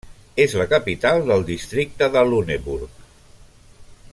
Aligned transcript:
És 0.43 0.53
la 0.61 0.65
capital 0.69 1.21
del 1.27 1.45
districte 1.49 2.09
de 2.17 2.25
Lüneburg. 2.31 2.99